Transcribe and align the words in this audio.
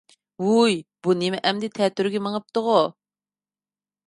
ۋوي 0.45 0.79
بۇ 1.07 1.13
ئەمدى 1.27 1.69
تەتۈرىگە 1.77 2.23
مېڭىپتىغۇ؟ 2.29 2.79